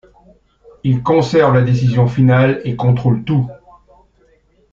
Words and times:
Il 0.83 1.03
conserve 1.03 1.53
la 1.53 1.61
décision 1.61 2.07
finale 2.07 2.59
et 2.63 2.75
contrôle 2.75 3.23
tout. 3.23 3.47